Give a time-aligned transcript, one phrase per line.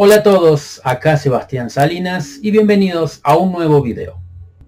[0.00, 4.20] Hola a todos, acá Sebastián Salinas y bienvenidos a un nuevo video.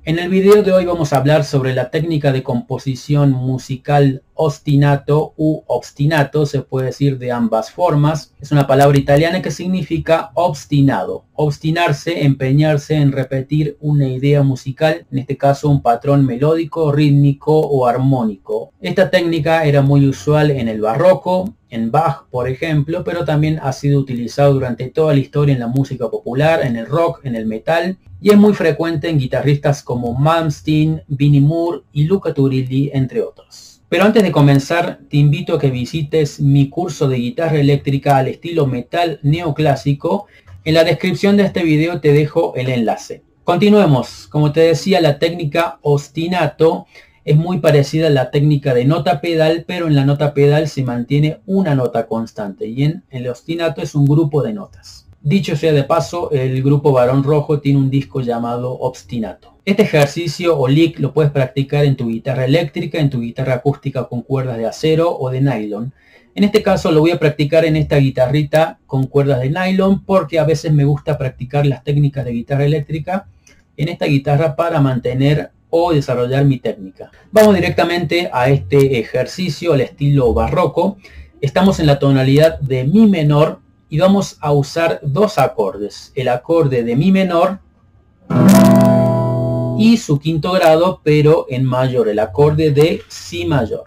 [0.02, 5.34] En el video de hoy vamos a hablar sobre la técnica de composición musical ostinato
[5.36, 8.34] u obstinato, se puede decir de ambas formas.
[8.40, 15.18] Es una palabra italiana que significa obstinado, obstinarse, empeñarse en repetir una idea musical, en
[15.18, 18.72] este caso un patrón melódico, rítmico o armónico.
[18.80, 23.72] Esta técnica era muy usual en el barroco, en Bach, por ejemplo, pero también ha
[23.72, 27.46] sido utilizado durante toda la historia en la música popular, en el rock, en el
[27.46, 33.22] metal, y es muy frecuente en guitarristas como Malmsteen, Vinnie Moore y Luca Turilli, entre
[33.22, 33.80] otros.
[33.88, 38.28] Pero antes de comenzar, te invito a que visites mi curso de guitarra eléctrica al
[38.28, 40.26] estilo metal neoclásico.
[40.64, 43.24] En la descripción de este video te dejo el enlace.
[43.42, 44.28] Continuemos.
[44.28, 46.86] Como te decía, la técnica ostinato
[47.24, 50.82] es muy parecida a la técnica de nota pedal, pero en la nota pedal se
[50.82, 55.06] mantiene una nota constante y en el ostinato es un grupo de notas.
[55.22, 59.58] Dicho sea de paso, el grupo Barón Rojo tiene un disco llamado Obstinato.
[59.66, 64.04] Este ejercicio o lick lo puedes practicar en tu guitarra eléctrica, en tu guitarra acústica
[64.08, 65.92] con cuerdas de acero o de nylon.
[66.34, 70.38] En este caso lo voy a practicar en esta guitarrita con cuerdas de nylon porque
[70.38, 73.26] a veces me gusta practicar las técnicas de guitarra eléctrica
[73.76, 77.10] en esta guitarra para mantener o desarrollar mi técnica.
[77.32, 80.98] Vamos directamente a este ejercicio al estilo barroco.
[81.40, 86.84] Estamos en la tonalidad de mi menor y vamos a usar dos acordes, el acorde
[86.84, 87.60] de mi menor
[89.78, 93.84] y su quinto grado, pero en mayor, el acorde de si mayor.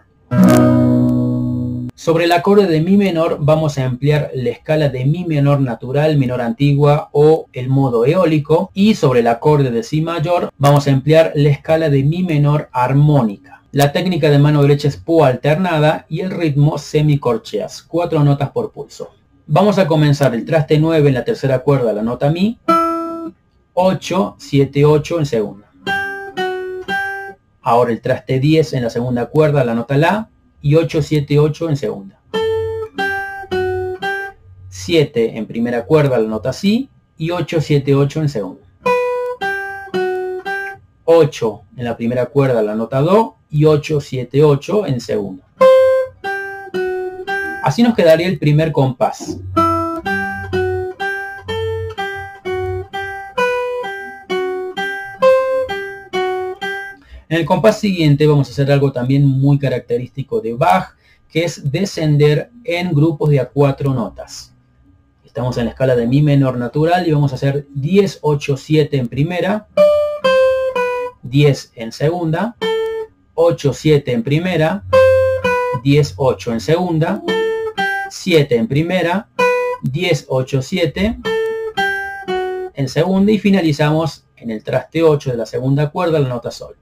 [1.96, 6.18] Sobre el acorde de mi menor vamos a emplear la escala de mi menor natural,
[6.18, 10.90] menor antigua o el modo eólico y sobre el acorde de si mayor vamos a
[10.90, 13.62] emplear la escala de mi menor armónica.
[13.72, 18.72] La técnica de mano derecha es pu alternada y el ritmo semicorcheas, cuatro notas por
[18.72, 19.12] pulso.
[19.46, 22.58] Vamos a comenzar el traste 9 en la tercera cuerda, la nota mi,
[23.74, 25.72] 8, 7, 8 en segunda.
[27.62, 30.30] Ahora el traste 10 en la segunda cuerda, la nota la,
[30.64, 32.22] y 8, 7, 8 en segunda.
[34.70, 38.62] 7 en primera cuerda, la nota si, y 8, 7, 8 en segunda.
[41.04, 45.46] 8 en la primera cuerda, la nota do, y 8, 7, 8 en segunda.
[47.62, 49.38] Así nos quedaría el primer compás.
[57.34, 60.90] En el compás siguiente vamos a hacer algo también muy característico de Bach,
[61.28, 64.54] que es descender en grupos de a cuatro notas.
[65.26, 68.98] Estamos en la escala de mi menor natural y vamos a hacer 10, 8, 7
[68.98, 69.68] en primera,
[71.24, 72.56] 10 en segunda,
[73.34, 74.84] 8, 7 en primera,
[75.84, 77.24] 10, 8 en segunda,
[78.12, 79.28] 7 en primera,
[79.82, 81.18] 10, 8, 7
[82.76, 86.76] en segunda y finalizamos en el traste 8 de la segunda cuerda la nota sol.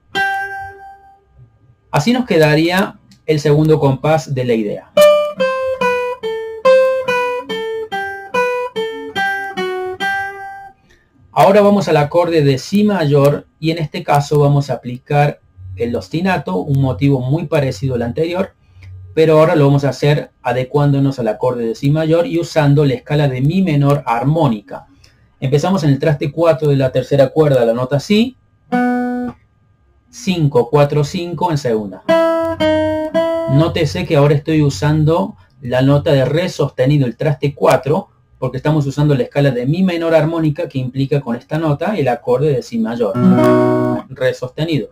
[1.92, 4.92] Así nos quedaría el segundo compás de la idea.
[11.30, 15.40] Ahora vamos al acorde de Si mayor y en este caso vamos a aplicar
[15.76, 18.54] el ostinato, un motivo muy parecido al anterior,
[19.12, 22.94] pero ahora lo vamos a hacer adecuándonos al acorde de si mayor y usando la
[22.94, 24.86] escala de mi menor armónica.
[25.40, 28.38] Empezamos en el traste 4 de la tercera cuerda, la nota si,
[30.12, 32.02] 5, 4, 5 en segunda.
[33.50, 38.86] Nótese que ahora estoy usando la nota de re sostenido, el traste 4, porque estamos
[38.86, 42.62] usando la escala de mi menor armónica que implica con esta nota el acorde de
[42.62, 43.14] si mayor,
[44.10, 44.90] re sostenido.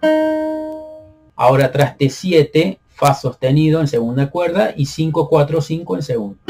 [1.37, 6.41] Ahora traste 7, Fa sostenido en segunda cuerda y 5, 4, 5 en segunda.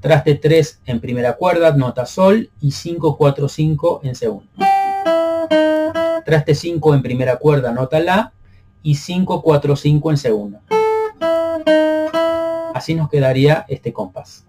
[0.00, 4.69] Traste 3 en primera cuerda, nota sol y 5, 4, 5 en segunda.
[6.24, 8.32] Traste 5 en primera cuerda, nota La,
[8.82, 10.62] y 5, 4, 5 en segunda.
[12.74, 14.46] Así nos quedaría este compás.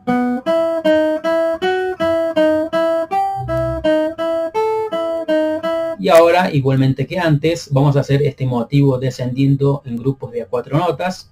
[6.00, 10.48] Y ahora, igualmente que antes, vamos a hacer este motivo descendiendo en grupos de a
[10.48, 11.30] cuatro notas.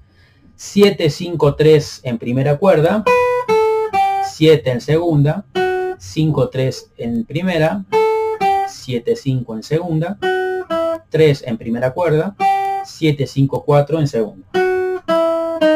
[0.55, 3.05] 7, 5, 3 en primera cuerda,
[4.25, 5.45] 7 en segunda,
[5.97, 7.85] 5, 3 en primera,
[8.89, 10.17] 7, 5 en segunda,
[11.09, 12.35] 3 en primera cuerda,
[12.83, 14.47] 7, 5, 4 en segunda.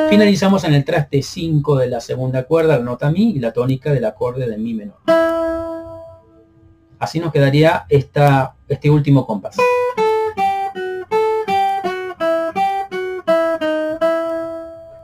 [0.09, 3.93] Finalizamos en el traste 5 de la segunda cuerda, la nota Mi y la tónica
[3.93, 4.97] del acorde de Mi menor.
[6.97, 9.57] Así nos quedaría esta, este último compás.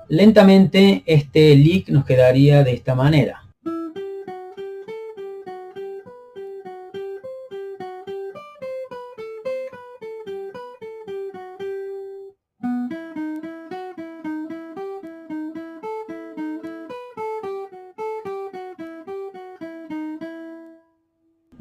[0.07, 3.48] Lentamente este lick nos quedaría de esta manera.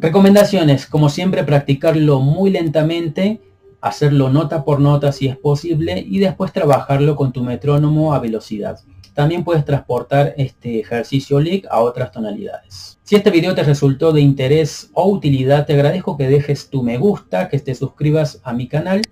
[0.00, 3.40] Recomendaciones, como siempre, practicarlo muy lentamente,
[3.80, 8.78] hacerlo nota por nota si es posible y después trabajarlo con tu metrónomo a velocidad.
[9.12, 13.00] También puedes transportar este ejercicio lick a otras tonalidades.
[13.02, 16.96] Si este video te resultó de interés o utilidad, te agradezco que dejes tu me
[16.96, 19.02] gusta, que te suscribas a mi canal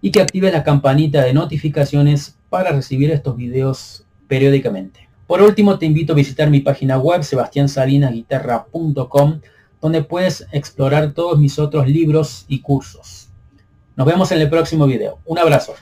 [0.00, 5.08] y que actives la campanita de notificaciones para recibir estos videos periódicamente.
[5.26, 9.40] Por último, te invito a visitar mi página web sebastiansalinasguitarra.com
[9.80, 13.28] donde puedes explorar todos mis otros libros y cursos.
[13.96, 15.18] Nos vemos en el próximo video.
[15.24, 15.74] Un abrazo.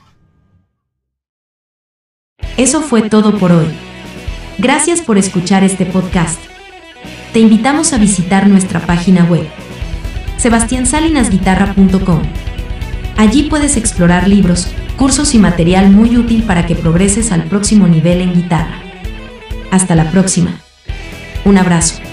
[2.56, 3.66] Eso fue todo por hoy.
[4.58, 6.40] Gracias por escuchar este podcast.
[7.32, 9.46] Te invitamos a visitar nuestra página web,
[10.38, 12.22] sebastiansalinasguitarra.com.
[13.16, 18.20] Allí puedes explorar libros, cursos y material muy útil para que progreses al próximo nivel
[18.20, 18.82] en guitarra.
[19.70, 20.60] Hasta la próxima.
[21.44, 22.07] Un abrazo.